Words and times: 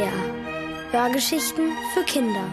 SWR. 0.00 0.92
Hörgeschichten 0.92 1.72
für 1.92 2.02
Kinder. 2.04 2.44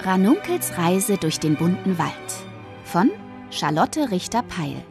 Ranunkels 0.00 0.78
Reise 0.78 1.18
durch 1.18 1.38
den 1.38 1.56
bunten 1.56 1.98
Wald 1.98 2.12
von 2.84 3.10
Charlotte 3.50 4.10
Richter-Peil. 4.10 4.82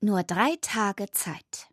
Nur 0.00 0.22
drei 0.24 0.56
Tage 0.60 1.06
Zeit. 1.12 1.68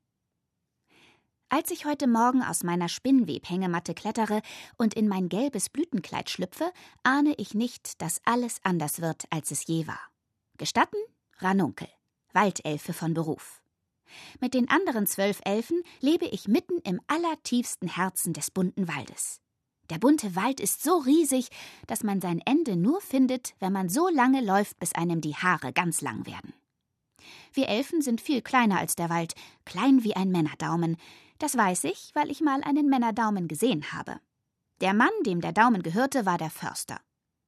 Als 1.56 1.70
ich 1.70 1.86
heute 1.86 2.08
Morgen 2.08 2.42
aus 2.42 2.64
meiner 2.64 2.90
Spinnwebhängematte 2.90 3.94
klettere 3.94 4.42
und 4.76 4.96
in 4.96 5.08
mein 5.08 5.30
gelbes 5.30 5.70
Blütenkleid 5.70 6.32
schlüpfe, 6.32 6.72
ahne 7.04 7.36
ich 7.38 7.54
nicht, 7.54 8.02
dass 8.02 8.22
alles 8.26 8.58
anders 8.64 9.02
wird, 9.02 9.26
als 9.30 9.52
es 9.52 9.68
je 9.68 9.86
war. 9.86 10.00
Gestatten? 10.58 10.98
Ranunkel, 11.38 11.88
Waldelfe 12.34 12.92
von 12.92 13.14
Beruf. 13.14 13.62
Mit 14.40 14.56
den 14.56 14.68
anderen 14.68 15.06
zwölf 15.06 15.42
Elfen 15.46 15.84
lebe 16.00 16.26
ich 16.26 16.48
mitten 16.48 16.80
im 16.80 17.00
allertiefsten 17.06 17.88
Herzen 17.88 18.34
des 18.34 18.50
bunten 18.50 18.88
Waldes. 18.88 19.40
Der 19.92 20.00
bunte 20.00 20.36
Wald 20.36 20.60
ist 20.60 20.82
so 20.82 20.98
riesig, 20.98 21.50
dass 21.86 22.02
man 22.02 22.20
sein 22.20 22.42
Ende 22.46 22.76
nur 22.76 23.00
findet, 23.00 23.54
wenn 23.60 23.74
man 23.74 23.90
so 23.90 24.10
lange 24.10 24.42
läuft, 24.44 24.80
bis 24.80 24.96
einem 24.96 25.22
die 25.22 25.36
Haare 25.36 25.72
ganz 25.72 26.02
lang 26.02 26.26
werden. 26.26 26.56
Wir 27.54 27.68
Elfen 27.68 28.02
sind 28.02 28.22
viel 28.22 28.42
kleiner 28.42 28.80
als 28.80 28.96
der 28.96 29.12
Wald, 29.12 29.36
klein 29.66 30.04
wie 30.04 30.16
ein 30.16 30.32
Männerdaumen, 30.32 30.98
das 31.44 31.58
weiß 31.58 31.84
ich, 31.84 32.12
weil 32.14 32.32
ich 32.32 32.40
mal 32.40 32.64
einen 32.64 32.88
Männerdaumen 32.88 33.50
gesehen 33.50 33.92
habe. 33.92 34.22
Der 34.80 34.94
Mann, 34.94 35.12
dem 35.26 35.42
der 35.42 35.52
Daumen 35.52 35.84
gehörte, 35.84 36.26
war 36.26 36.38
der 36.38 36.50
Förster. 36.50 37.02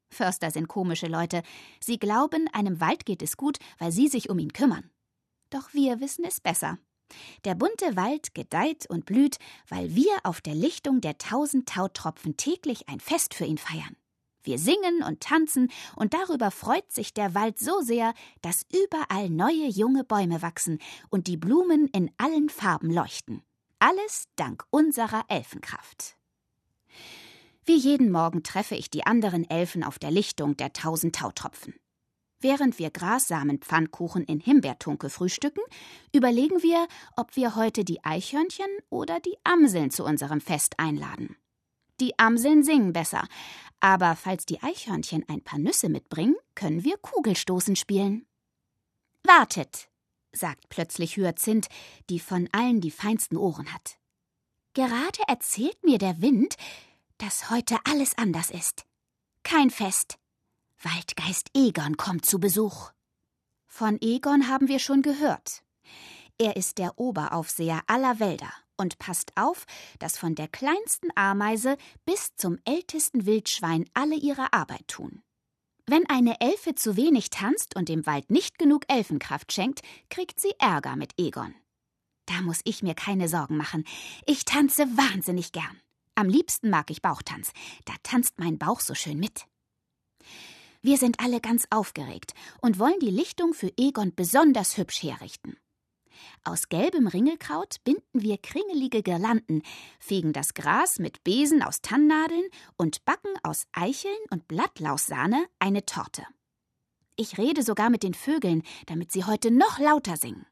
Förster 0.09 0.52
sind 0.52 0.67
komische 0.67 1.07
Leute. 1.07 1.43
Sie 1.79 1.97
glauben, 1.97 2.49
einem 2.52 2.81
Wald 2.81 3.05
geht 3.05 3.21
es 3.21 3.37
gut, 3.37 3.57
weil 3.77 3.93
sie 3.93 4.09
sich 4.09 4.29
um 4.29 4.37
ihn 4.37 4.52
kümmern. 4.52 4.89
Doch 5.49 5.73
wir 5.73 6.02
wissen 6.02 6.25
es 6.25 6.41
besser. 6.41 6.77
Der 7.45 7.55
bunte 7.55 7.95
Wald 7.95 8.33
gedeiht 8.33 8.85
und 8.89 9.05
blüht, 9.05 9.37
weil 9.69 9.95
wir 9.95 10.11
auf 10.23 10.41
der 10.41 10.55
Lichtung 10.55 10.99
der 10.99 11.17
tausend 11.17 11.69
Tautropfen 11.69 12.35
täglich 12.35 12.89
ein 12.89 12.99
Fest 12.99 13.33
für 13.33 13.45
ihn 13.45 13.57
feiern. 13.57 13.95
Wir 14.43 14.59
singen 14.59 15.03
und 15.07 15.21
tanzen, 15.21 15.71
und 15.95 16.13
darüber 16.13 16.52
freut 16.52 16.91
sich 16.91 17.13
der 17.13 17.33
Wald 17.33 17.59
so 17.59 17.80
sehr, 17.80 18.13
dass 18.41 18.65
überall 18.73 19.30
neue 19.30 19.69
junge 19.69 20.03
Bäume 20.03 20.41
wachsen 20.41 20.80
und 21.09 21.27
die 21.27 21.37
Blumen 21.37 21.87
in 21.87 22.11
allen 22.17 22.49
Farben 22.49 22.91
leuchten. 22.91 23.41
Alles 23.88 24.30
dank 24.36 24.64
unserer 24.72 25.25
Elfenkraft. 25.28 26.17
Wie 27.66 27.75
jeden 27.78 28.11
Morgen 28.11 28.42
treffe 28.42 28.73
ich 28.73 28.89
die 28.89 29.05
anderen 29.05 29.47
Elfen 29.47 29.83
auf 29.83 30.00
der 30.00 30.09
Lichtung 30.09 30.58
der 30.58 30.73
tausend 30.73 31.16
Tautropfen. 31.16 31.75
Während 32.39 32.80
wir 32.80 32.89
Grassamenpfannkuchen 32.89 34.23
in 34.23 34.39
Himbeertunke 34.39 35.11
frühstücken, 35.11 35.61
überlegen 36.11 36.64
wir, 36.64 36.88
ob 37.16 37.36
wir 37.36 37.55
heute 37.55 37.83
die 37.86 38.03
Eichhörnchen 38.03 38.66
oder 38.89 39.19
die 39.19 39.38
Amseln 39.44 39.92
zu 39.92 40.03
unserem 40.03 40.42
Fest 40.42 40.80
einladen. 40.80 41.38
Die 41.99 42.17
Amseln 42.17 42.64
singen 42.64 42.92
besser, 42.92 43.27
aber 43.81 44.16
falls 44.16 44.47
die 44.47 44.64
Eichhörnchen 44.64 45.25
ein 45.27 45.44
paar 45.44 45.59
Nüsse 45.59 45.89
mitbringen, 45.89 46.38
können 46.55 46.83
wir 46.83 46.97
Kugelstoßen 46.97 47.75
spielen. 47.75 48.25
Wartet, 49.22 49.89
sagt 50.36 50.69
plötzlich 50.69 51.17
Hyazinth, 51.17 51.67
die 52.09 52.19
von 52.19 52.50
allen 52.52 52.81
die 52.81 52.91
feinsten 52.91 53.38
Ohren 53.38 53.73
hat. 53.73 53.97
Gerade 54.73 55.20
erzählt 55.27 55.83
mir 55.83 55.98
der 55.98 56.21
Wind, 56.21 56.55
dass 57.17 57.49
heute 57.49 57.77
alles 57.86 58.17
anders 58.17 58.52
ist. 58.52 58.86
Kein 59.43 59.70
Fest. 59.70 60.17
Waldgeist 60.82 61.49
Egon 61.54 61.98
kommt 61.98 62.26
zu 62.26 62.39
Besuch. 62.39 62.92
Von 63.65 63.98
Egon 64.02 64.48
haben 64.48 64.67
wir 64.67 64.80
schon 64.80 65.02
gehört. 65.02 65.64
Er 66.38 66.58
ist 66.58 66.77
der 66.77 66.99
Oberaufseher 66.99 67.82
aller 67.88 68.20
Wälder 68.20 68.52
und 68.77 68.99
passt 68.99 69.32
auf, 69.36 69.65
dass 69.99 70.17
von 70.17 70.36
der 70.36 70.48
kleinsten 70.48 71.09
Ameise 71.15 71.77
bis 72.05 72.36
zum 72.36 72.58
ältesten 72.65 73.26
Wildschwein 73.26 73.86
alle 73.93 74.15
ihre 74.15 74.52
Arbeit 74.54 74.88
tun. 74.88 75.23
Wenn 75.87 76.09
eine 76.09 76.41
Elfe 76.41 76.73
zu 76.73 76.97
wenig 76.97 77.29
tanzt 77.29 77.75
und 77.75 77.89
dem 77.89 78.07
Wald 78.07 78.31
nicht 78.31 78.57
genug 78.57 78.85
Elfenkraft 78.87 79.53
schenkt, 79.53 79.81
kriegt 80.09 80.39
sie 80.39 80.53
Ärger 80.57 80.95
mit 80.95 81.13
Egon. 81.19 81.53
Da 82.25 82.41
muss 82.41 82.61
ich 82.63 82.81
mir 82.81 82.95
keine 82.95 83.27
Sorgen 83.27 83.55
machen. 83.55 83.85
Ich 84.25 84.45
tanze 84.45 84.85
wahnsinnig 84.97 85.51
gern. 85.51 85.79
Am 86.15 86.27
liebsten 86.27 86.71
mag 86.71 86.89
ich 86.89 87.03
Bauchtanz. 87.03 87.51
Da 87.85 87.93
tanzt 88.01 88.39
mein 88.39 88.57
Bauch 88.57 88.79
so 88.79 88.95
schön 88.95 89.19
mit. 89.19 89.45
Wir 90.81 90.97
sind 90.97 91.19
alle 91.19 91.39
ganz 91.39 91.67
aufgeregt 91.69 92.33
und 92.61 92.79
wollen 92.79 92.99
die 92.99 93.11
Lichtung 93.11 93.53
für 93.53 93.71
Egon 93.77 94.13
besonders 94.15 94.77
hübsch 94.77 95.03
herrichten. 95.03 95.55
Aus 96.43 96.70
gelbem 96.70 97.08
Ringelkraut 97.08 97.77
binden 97.83 98.21
wir 98.21 98.37
kringelige 98.37 99.03
Girlanden, 99.03 99.61
fegen 99.99 100.33
das 100.33 100.53
Gras 100.53 100.99
mit 100.99 101.23
Besen 101.23 101.61
aus 101.61 101.81
Tannnadeln 101.81 102.45
und 102.77 103.05
backen 103.05 103.33
aus 103.43 103.65
Eicheln 103.71 104.17
und 104.30 104.48
Blattlaussahne 104.48 105.45
eine 105.59 105.86
Torte. 105.86 106.26
Ich 107.15 107.37
rede 107.37 107.64
sogar 107.64 107.89
mit 107.89 108.03
den 108.03 108.14
Vögeln, 108.14 108.64
damit 108.87 109.11
sie 109.11 109.23
heute 109.23 109.52
noch 109.52 109.80
lauter 109.80 110.17
singen. 110.17 110.45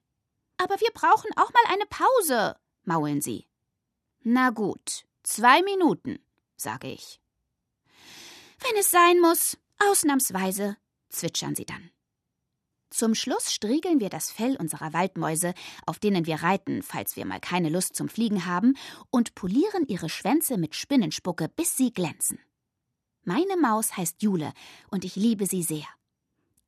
Aber 0.57 0.79
wir 0.79 0.91
brauchen 0.93 1.29
auch 1.35 1.51
mal 1.51 1.73
eine 1.73 1.85
Pause, 1.89 2.55
maulen 2.83 3.21
sie. 3.21 3.47
Na 4.21 4.49
gut, 4.51 5.05
zwei 5.23 5.61
Minuten, 5.63 6.19
sage 6.55 6.87
ich. 6.87 7.19
Wenn 8.59 8.79
es 8.79 8.89
sein 8.91 9.19
muss, 9.19 9.57
ausnahmsweise, 9.79 10.77
zwitschern 11.09 11.55
sie 11.55 11.65
dann. 11.65 11.92
Zum 12.93 13.15
Schluss 13.15 13.51
striegeln 13.51 13.99
wir 13.99 14.09
das 14.09 14.29
Fell 14.29 14.55
unserer 14.55 14.93
Waldmäuse, 14.93 15.55
auf 15.87 15.97
denen 15.97 16.27
wir 16.27 16.43
reiten, 16.43 16.83
falls 16.83 17.15
wir 17.15 17.25
mal 17.25 17.39
keine 17.39 17.69
Lust 17.69 17.95
zum 17.95 18.07
Fliegen 18.07 18.45
haben, 18.45 18.77
und 19.09 19.33
polieren 19.33 19.87
ihre 19.87 20.09
Schwänze 20.09 20.59
mit 20.59 20.75
Spinnenspucke, 20.75 21.49
bis 21.49 21.75
sie 21.75 21.91
glänzen. 21.91 22.37
Meine 23.23 23.57
Maus 23.57 23.97
heißt 23.97 24.21
Jule, 24.21 24.53
und 24.91 25.05
ich 25.05 25.15
liebe 25.15 25.47
sie 25.47 25.63
sehr. 25.63 25.87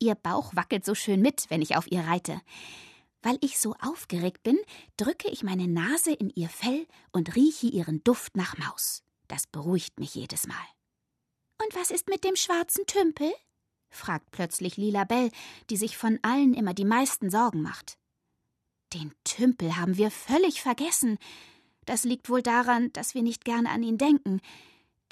Ihr 0.00 0.16
Bauch 0.16 0.56
wackelt 0.56 0.84
so 0.84 0.96
schön 0.96 1.22
mit, 1.22 1.48
wenn 1.48 1.62
ich 1.62 1.76
auf 1.76 1.86
ihr 1.92 2.00
reite. 2.00 2.40
Weil 3.22 3.38
ich 3.40 3.60
so 3.60 3.76
aufgeregt 3.80 4.42
bin, 4.42 4.58
drücke 4.96 5.28
ich 5.28 5.44
meine 5.44 5.68
Nase 5.68 6.12
in 6.12 6.30
ihr 6.30 6.48
Fell 6.48 6.88
und 7.12 7.36
rieche 7.36 7.68
ihren 7.68 8.02
Duft 8.02 8.36
nach 8.36 8.58
Maus. 8.58 9.04
Das 9.28 9.46
beruhigt 9.46 10.00
mich 10.00 10.16
jedes 10.16 10.48
Mal. 10.48 10.66
Und 11.62 11.72
was 11.76 11.92
ist 11.92 12.08
mit 12.08 12.24
dem 12.24 12.34
schwarzen 12.34 12.84
Tümpel? 12.86 13.32
Fragt 13.90 14.30
plötzlich 14.30 14.76
Lila 14.76 15.04
Bell, 15.04 15.30
die 15.70 15.76
sich 15.76 15.96
von 15.96 16.18
allen 16.22 16.54
immer 16.54 16.74
die 16.74 16.84
meisten 16.84 17.30
Sorgen 17.30 17.62
macht. 17.62 17.98
Den 18.92 19.12
Tümpel 19.24 19.76
haben 19.76 19.96
wir 19.96 20.10
völlig 20.10 20.62
vergessen. 20.62 21.18
Das 21.84 22.04
liegt 22.04 22.30
wohl 22.30 22.42
daran, 22.42 22.92
dass 22.92 23.14
wir 23.14 23.22
nicht 23.22 23.44
gern 23.44 23.66
an 23.66 23.82
ihn 23.82 23.98
denken. 23.98 24.40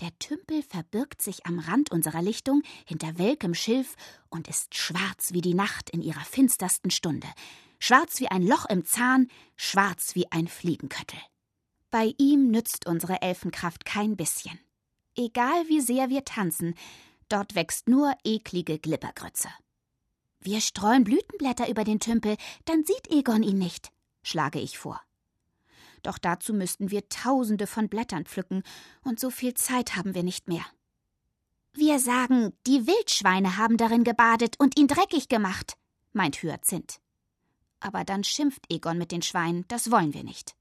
Der 0.00 0.16
Tümpel 0.18 0.62
verbirgt 0.62 1.22
sich 1.22 1.46
am 1.46 1.58
Rand 1.58 1.92
unserer 1.92 2.22
Lichtung 2.22 2.62
hinter 2.84 3.18
welkem 3.18 3.54
Schilf 3.54 3.94
und 4.28 4.48
ist 4.48 4.74
schwarz 4.74 5.32
wie 5.32 5.40
die 5.40 5.54
Nacht 5.54 5.90
in 5.90 6.02
ihrer 6.02 6.24
finstersten 6.24 6.90
Stunde, 6.90 7.28
schwarz 7.78 8.18
wie 8.18 8.28
ein 8.28 8.44
Loch 8.44 8.66
im 8.66 8.84
Zahn, 8.84 9.28
schwarz 9.56 10.14
wie 10.16 10.30
ein 10.32 10.48
Fliegenköttel. 10.48 11.18
Bei 11.90 12.12
ihm 12.18 12.50
nützt 12.50 12.86
unsere 12.86 13.22
Elfenkraft 13.22 13.84
kein 13.84 14.16
bisschen. 14.16 14.58
Egal 15.16 15.68
wie 15.68 15.80
sehr 15.80 16.10
wir 16.10 16.24
tanzen, 16.24 16.74
Dort 17.28 17.54
wächst 17.54 17.88
nur 17.88 18.14
eklige 18.24 18.78
Glippergrütze. 18.78 19.48
Wir 20.40 20.60
streuen 20.60 21.04
Blütenblätter 21.04 21.68
über 21.68 21.84
den 21.84 22.00
Tümpel, 22.00 22.36
dann 22.66 22.84
sieht 22.84 23.10
Egon 23.10 23.42
ihn 23.42 23.58
nicht, 23.58 23.90
schlage 24.22 24.60
ich 24.60 24.78
vor. 24.78 25.00
Doch 26.02 26.18
dazu 26.18 26.52
müssten 26.52 26.90
wir 26.90 27.08
Tausende 27.08 27.66
von 27.66 27.88
Blättern 27.88 28.26
pflücken, 28.26 28.62
und 29.02 29.18
so 29.18 29.30
viel 29.30 29.54
Zeit 29.54 29.96
haben 29.96 30.14
wir 30.14 30.22
nicht 30.22 30.48
mehr. 30.48 30.64
Wir 31.72 31.98
sagen, 31.98 32.52
die 32.66 32.86
Wildschweine 32.86 33.56
haben 33.56 33.78
darin 33.78 34.04
gebadet 34.04 34.56
und 34.58 34.78
ihn 34.78 34.86
dreckig 34.86 35.28
gemacht, 35.28 35.78
meint 36.12 36.42
Hyazinth. 36.42 37.00
Aber 37.80 38.04
dann 38.04 38.22
schimpft 38.22 38.64
Egon 38.68 38.98
mit 38.98 39.12
den 39.12 39.22
Schweinen, 39.22 39.64
das 39.68 39.90
wollen 39.90 40.14
wir 40.14 40.24
nicht. 40.24 40.54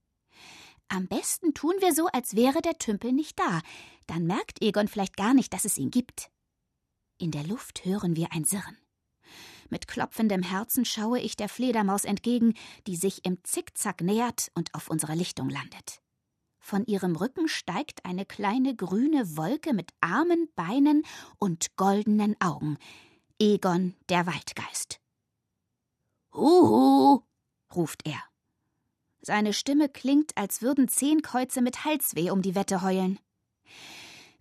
Am 0.88 1.08
besten 1.08 1.54
tun 1.54 1.76
wir 1.80 1.94
so, 1.94 2.08
als 2.08 2.36
wäre 2.36 2.62
der 2.62 2.78
Tümpel 2.78 3.12
nicht 3.12 3.40
da, 3.40 3.62
dann 4.08 4.26
merkt 4.26 4.62
Egon 4.62 4.88
vielleicht 4.88 5.18
gar 5.18 5.34
nicht, 5.34 5.54
dass 5.54 5.66
es 5.66 5.78
ihn 5.78 5.92
gibt. 5.92 6.30
In 7.24 7.32
der 7.32 7.46
Luft 7.46 7.86
hören 7.86 8.18
wir 8.18 8.34
ein 8.34 8.44
Sirren. 8.44 8.78
Mit 9.70 9.88
klopfendem 9.88 10.44
Herzen 10.44 10.84
schaue 10.84 11.22
ich 11.22 11.38
der 11.38 11.48
Fledermaus 11.48 12.04
entgegen, 12.04 12.54
die 12.86 12.98
sich 12.98 13.24
im 13.24 13.42
Zickzack 13.46 14.02
nähert 14.02 14.52
und 14.56 14.76
auf 14.76 14.90
unserer 14.90 15.16
Lichtung 15.16 15.50
landet. 15.50 16.02
Von 16.60 16.86
ihrem 16.86 17.16
Rücken 17.16 17.48
steigt 17.48 18.04
eine 18.04 18.26
kleine 18.26 18.76
grüne 18.76 19.38
Wolke 19.38 19.74
mit 19.74 19.92
Armen, 20.02 20.50
Beinen 20.58 21.04
und 21.38 21.78
goldenen 21.78 22.36
Augen. 22.42 22.78
Egon, 23.40 23.96
der 24.10 24.28
Waldgeist. 24.28 25.00
Huhu, 26.34 27.22
ruft 27.74 28.06
er. 28.06 28.22
Seine 29.22 29.54
Stimme 29.54 29.88
klingt, 29.88 30.36
als 30.36 30.62
würden 30.62 30.90
zehn 30.90 31.22
Käuze 31.22 31.62
mit 31.62 31.86
Halsweh 31.86 32.32
um 32.32 32.42
die 32.42 32.56
Wette 32.56 32.82
heulen. 32.82 33.18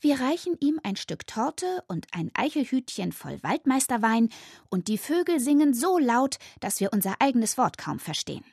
Wir 0.03 0.19
reichen 0.19 0.57
ihm 0.59 0.81
ein 0.83 0.97
Stück 0.97 1.29
Torte 1.29 1.85
und 1.87 2.09
ein 2.11 2.33
Eichelhütchen 2.35 3.13
voll 3.13 3.41
Waldmeisterwein, 3.45 4.31
und 4.69 4.89
die 4.89 4.99
Vögel 4.99 5.39
singen 5.39 5.75
so 5.75 5.97
laut, 5.97 6.39
dass 6.59 6.81
wir 6.81 6.93
unser 6.93 7.15
eigenes 7.21 7.57
Wort 7.57 7.79
kaum 7.79 8.01
verstehen. 8.01 8.45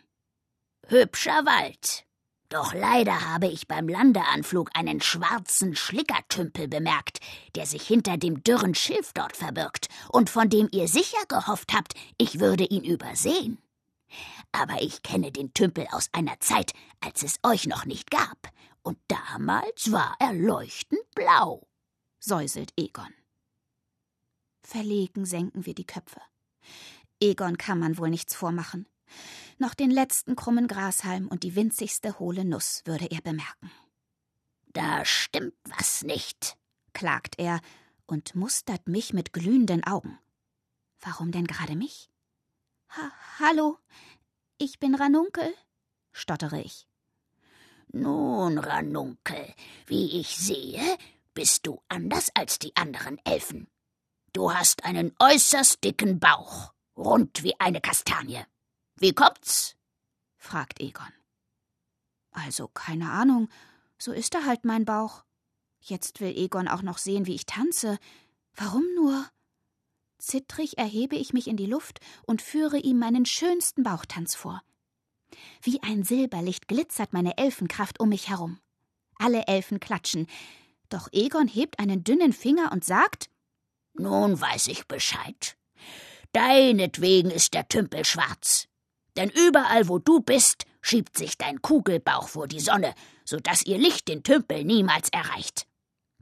Hübscher 0.88 1.48
Wald. 1.48 2.06
Doch 2.50 2.75
leider 2.75 3.34
habe 3.34 3.48
ich 3.48 3.68
beim 3.68 3.88
Landeanflug 3.88 4.69
einen 4.75 5.01
schwarzen 5.01 5.75
Schlickertümpel 5.75 6.68
bemerkt, 6.68 7.19
der 7.56 7.66
sich 7.66 7.81
hinter 7.81 8.18
dem 8.18 8.44
dürren 8.44 8.75
Schilf 8.75 9.13
dort 9.13 9.36
verbirgt 9.36 9.88
und 10.10 10.30
von 10.30 10.50
dem 10.50 10.69
ihr 10.72 10.88
sicher 10.88 11.25
gehofft 11.28 11.74
habt, 11.74 11.95
ich 12.19 12.40
würde 12.40 12.66
ihn 12.66 12.84
übersehen. 12.84 13.57
Aber 14.52 14.84
ich 14.84 15.02
kenne 15.02 15.31
den 15.31 15.52
Tümpel 15.56 15.88
aus 15.92 16.10
einer 16.12 16.40
Zeit, 16.42 16.74
als 17.02 17.24
es 17.24 17.40
euch 17.42 17.66
noch 17.66 17.86
nicht 17.86 18.12
gab, 18.12 18.38
und 18.90 18.98
damals 19.08 19.92
war 19.92 20.16
er 20.20 20.34
leuchtend 20.34 21.04
blau, 21.14 21.68
säuselt 22.20 22.74
Egon. 22.76 23.14
Verlegen 24.64 25.26
senken 25.26 25.68
wir 25.68 25.76
die 25.76 25.86
Köpfe. 25.86 26.20
Egon 27.22 27.60
kann 27.60 27.78
man 27.78 28.00
wohl 28.00 28.10
nichts 28.10 28.34
vormachen. 28.34 28.88
Noch 29.60 29.76
den 29.76 29.92
letzten 29.92 30.36
krummen 30.36 30.68
Grashalm 30.68 31.28
und 31.28 31.44
die 31.44 31.56
winzigste 31.56 32.18
hohle 32.18 32.44
Nuss 32.44 32.82
würde 32.86 33.12
er 33.12 33.22
bemerken. 33.22 33.70
Da 34.74 35.06
stimmt 35.06 35.54
was 35.66 36.04
nicht, 36.04 36.58
klagt 36.94 37.38
er 37.38 37.62
und 38.08 38.34
mustert 38.34 38.88
mich 38.88 39.14
mit 39.14 39.34
glühenden 39.34 39.84
Augen. 39.84 40.18
Warum 41.00 41.32
denn 41.32 41.46
gerade 41.46 41.76
mich? 41.76 42.10
Ha 42.90 43.12
Hallo, 43.38 43.78
ich 44.58 44.80
bin 44.80 44.96
Ranunkel, 44.96 45.54
stottere 46.12 46.60
ich. 46.60 46.89
Nun, 47.92 48.60
Ranunkel, 48.60 49.54
wie 49.88 50.20
ich 50.20 50.36
sehe, 50.36 50.98
bist 51.34 51.66
du 51.66 51.82
anders 51.88 52.30
als 52.36 52.60
die 52.60 52.76
anderen 52.76 53.18
Elfen. 53.26 53.68
Du 54.32 54.54
hast 54.54 54.86
einen 54.86 55.16
äußerst 55.18 55.84
dicken 55.84 56.20
Bauch, 56.20 56.74
rund 56.96 57.42
wie 57.44 57.60
eine 57.60 57.82
Kastanie. 57.82 58.44
Wie 58.96 59.14
kommt's? 59.14 59.76
fragt 60.38 60.80
Egon. 60.80 61.12
Also, 62.32 62.68
keine 62.68 63.12
Ahnung, 63.12 63.50
so 63.98 64.12
ist 64.12 64.36
er 64.36 64.46
halt 64.46 64.66
mein 64.66 64.86
Bauch. 64.86 65.24
Jetzt 65.82 66.20
will 66.20 66.38
Egon 66.38 66.68
auch 66.68 66.84
noch 66.84 67.00
sehen, 67.00 67.26
wie 67.26 67.36
ich 67.36 67.48
tanze. 67.48 67.98
Warum 68.54 68.84
nur? 68.96 69.26
Zittrig 70.20 70.78
erhebe 70.78 71.16
ich 71.16 71.34
mich 71.34 71.48
in 71.48 71.58
die 71.58 71.66
Luft 71.66 72.02
und 72.28 72.42
führe 72.42 72.78
ihm 72.78 73.00
meinen 73.00 73.26
schönsten 73.26 73.84
Bauchtanz 73.84 74.36
vor. 74.36 74.62
Wie 75.62 75.82
ein 75.84 76.04
Silberlicht 76.04 76.68
glitzert 76.68 77.14
meine 77.14 77.38
Elfenkraft 77.38 78.00
um 78.00 78.10
mich 78.10 78.30
herum. 78.30 78.60
Alle 79.18 79.48
Elfen 79.48 79.80
klatschen, 79.80 80.28
doch 80.90 81.08
Egon 81.12 81.48
hebt 81.48 81.80
einen 81.80 82.04
dünnen 82.04 82.34
Finger 82.34 82.72
und 82.72 82.84
sagt 82.84 83.30
Nun 83.94 84.40
weiß 84.40 84.68
ich 84.68 84.88
Bescheid. 84.88 85.56
Deinetwegen 86.32 87.32
ist 87.32 87.54
der 87.54 87.68
Tümpel 87.68 88.06
schwarz. 88.06 88.68
Denn 89.16 89.30
überall, 89.30 89.88
wo 89.88 90.00
du 90.00 90.20
bist, 90.22 90.66
schiebt 90.82 91.18
sich 91.18 91.38
dein 91.38 91.62
Kugelbauch 91.62 92.28
vor 92.28 92.48
die 92.48 92.60
Sonne, 92.60 92.94
so 93.26 93.38
dass 93.38 93.66
ihr 93.66 93.78
Licht 93.78 94.08
den 94.08 94.24
Tümpel 94.24 94.64
niemals 94.64 95.10
erreicht. 95.10 95.68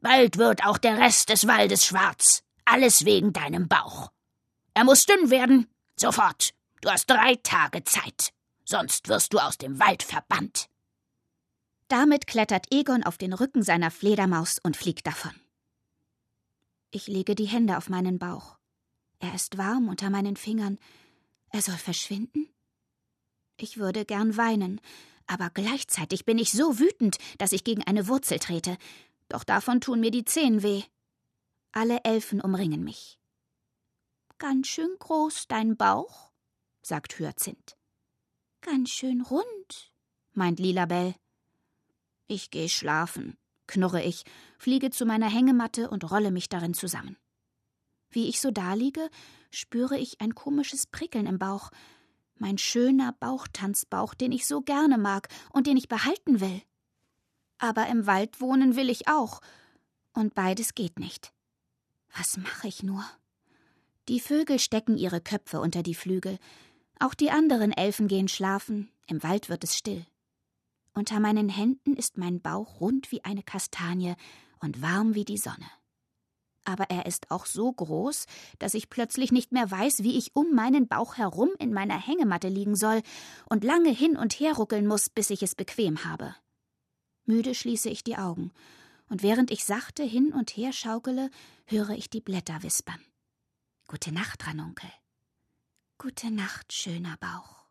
Bald 0.02 0.38
wird 0.38 0.66
auch 0.66 0.78
der 0.78 0.98
Rest 0.98 1.30
des 1.30 1.48
Waldes 1.48 1.86
schwarz, 1.86 2.44
alles 2.66 3.06
wegen 3.06 3.34
deinem 3.34 3.68
Bauch. 3.68 4.12
Er 4.74 4.84
muss 4.84 5.06
dünn 5.06 5.30
werden, 5.30 5.68
sofort. 5.96 6.52
Du 6.82 6.90
hast 6.90 7.10
drei 7.10 7.36
Tage 7.36 7.84
Zeit 7.84 8.34
sonst 8.68 9.08
wirst 9.08 9.34
du 9.34 9.40
aus 9.40 9.58
dem 9.58 9.80
Wald 9.80 10.04
verbannt. 10.04 10.70
Damit 11.88 12.28
klettert 12.28 12.68
Egon 12.72 13.04
auf 13.04 13.18
den 13.18 13.34
Rücken 13.34 13.64
seiner 13.64 13.92
Fledermaus 13.92 14.60
und 14.62 14.76
fliegt 14.76 15.08
davon. 15.08 15.34
Ich 16.92 17.08
lege 17.08 17.34
die 17.34 17.46
Hände 17.46 17.78
auf 17.78 17.90
meinen 17.90 18.20
Bauch. 18.20 18.58
Er 19.20 19.34
ist 19.34 19.58
warm 19.58 19.88
unter 19.88 20.10
meinen 20.10 20.36
Fingern. 20.36 20.78
Er 21.50 21.62
soll 21.62 21.78
verschwinden? 21.78 22.50
Ich 23.58 23.78
würde 23.78 24.06
gern 24.06 24.36
weinen, 24.36 24.82
aber 25.28 25.50
gleichzeitig 25.50 26.26
bin 26.26 26.38
ich 26.38 26.52
so 26.52 26.78
wütend, 26.78 27.18
dass 27.38 27.54
ich 27.54 27.64
gegen 27.64 27.84
eine 27.84 28.08
Wurzel 28.08 28.40
trete. 28.40 28.78
Doch 29.30 29.44
davon 29.44 29.82
tun 29.82 30.02
mir 30.02 30.12
die 30.12 30.26
Zehen 30.26 30.62
weh. 30.62 30.84
Alle 31.72 32.04
Elfen 32.04 32.42
umringen 32.42 32.84
mich. 32.84 33.18
Ganz 34.38 34.68
schön 34.68 34.94
groß 35.00 35.48
dein 35.48 35.78
Bauch, 35.78 36.32
sagt 36.82 37.18
Hyazinth. 37.18 37.77
Ganz 38.70 38.90
schön 38.90 39.22
rund, 39.22 39.94
meint 40.34 40.60
Lilabell. 40.60 41.16
Ich 42.28 42.52
geh 42.52 42.68
schlafen, 42.68 43.38
knurre 43.66 44.04
ich, 44.04 44.26
fliege 44.58 44.90
zu 44.90 45.06
meiner 45.06 45.30
Hängematte 45.30 45.90
und 45.90 46.12
rolle 46.12 46.32
mich 46.32 46.50
darin 46.50 46.74
zusammen. 46.74 47.16
Wie 48.10 48.28
ich 48.28 48.42
so 48.42 48.52
daliege, 48.52 49.10
spüre 49.52 49.98
ich 49.98 50.20
ein 50.20 50.36
komisches 50.36 50.86
Prickeln 50.86 51.28
im 51.28 51.40
Bauch. 51.40 51.72
Mein 52.36 52.58
schöner 52.58 53.14
Bauchtanzbauch, 53.14 54.14
den 54.14 54.34
ich 54.34 54.46
so 54.46 54.60
gerne 54.60 54.98
mag 54.98 55.30
und 55.54 55.66
den 55.66 55.78
ich 55.78 55.88
behalten 55.88 56.42
will. 56.42 56.62
Aber 57.60 57.88
im 57.88 58.06
Wald 58.06 58.42
wohnen 58.42 58.76
will 58.76 58.90
ich 58.90 59.08
auch. 59.08 59.40
Und 60.12 60.36
beides 60.36 60.76
geht 60.76 61.00
nicht. 61.00 61.32
Was 62.18 62.36
mache 62.36 62.68
ich 62.68 62.84
nur? 62.84 63.06
Die 64.10 64.20
Vögel 64.20 64.60
stecken 64.60 64.98
ihre 64.98 65.22
Köpfe 65.22 65.62
unter 65.62 65.84
die 65.84 65.96
Flügel, 65.96 66.38
auch 67.00 67.14
die 67.14 67.32
anderen 67.32 67.72
Elfen 67.72 68.08
gehen 68.08 68.28
schlafen, 68.28 68.90
im 69.08 69.24
Wald 69.24 69.50
wird 69.50 69.64
es 69.64 69.76
still. 69.76 70.06
Unter 70.94 71.20
meinen 71.20 71.50
Händen 71.50 71.96
ist 71.96 72.18
mein 72.18 72.42
Bauch 72.42 72.82
rund 72.82 73.12
wie 73.12 73.24
eine 73.24 73.44
Kastanie 73.44 74.16
und 74.60 74.82
warm 74.82 75.14
wie 75.14 75.26
die 75.26 75.38
Sonne. 75.38 75.70
Aber 76.64 76.90
er 76.90 77.06
ist 77.06 77.32
auch 77.32 77.46
so 77.46 77.72
groß, 77.72 78.26
dass 78.60 78.74
ich 78.74 78.90
plötzlich 78.90 79.32
nicht 79.32 79.52
mehr 79.52 79.70
weiß, 79.72 80.04
wie 80.04 80.18
ich 80.18 80.36
um 80.36 80.54
meinen 80.54 80.88
Bauch 80.88 81.16
herum 81.16 81.50
in 81.60 81.72
meiner 81.72 81.98
Hängematte 81.98 82.50
liegen 82.50 82.76
soll 82.76 83.02
und 83.50 83.64
lange 83.64 83.92
hin 83.92 84.18
und 84.18 84.34
her 84.34 84.54
ruckeln 84.56 84.86
muss, 84.86 85.10
bis 85.10 85.30
ich 85.30 85.44
es 85.44 85.56
bequem 85.56 86.04
habe. 86.04 86.36
Müde 87.26 87.56
schließe 87.56 87.90
ich 87.90 88.04
die 88.04 88.18
Augen, 88.18 88.52
und 89.10 89.24
während 89.24 89.52
ich 89.52 89.64
sachte 89.64 90.04
hin 90.04 90.34
und 90.34 90.52
her 90.58 90.74
schaukele, 90.74 91.30
höre 91.66 91.92
ich 91.92 92.10
die 92.10 92.22
Blätter 92.22 92.64
wispern. 92.64 93.00
Gute 93.88 94.12
Nacht, 94.12 94.46
Ranunkel. 94.48 94.90
Gute 96.00 96.30
Nacht, 96.30 96.72
schöner 96.72 97.16
Bauch. 97.20 97.66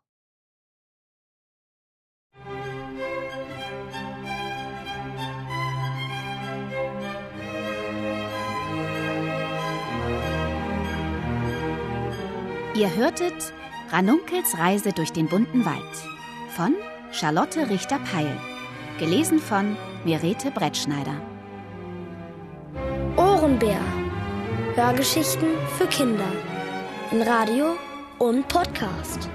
Ihr 12.75 12.93
hörtet 12.97 13.53
Ranunkels 13.91 14.57
Reise 14.57 14.91
durch 14.91 15.13
den 15.13 15.29
bunten 15.29 15.63
Wald 15.63 15.77
von 16.49 16.75
Charlotte 17.13 17.69
Richter-Peil, 17.69 18.37
gelesen 18.99 19.39
von 19.39 19.77
Mirete 20.03 20.51
Brettschneider. 20.51 21.15
Ohrenbär. 23.15 23.79
Hörgeschichten 24.75 25.47
für 25.77 25.87
Kinder. 25.87 26.29
In 27.11 27.21
Radio 27.21 27.77
und 28.19 28.47
Podcast. 28.47 29.29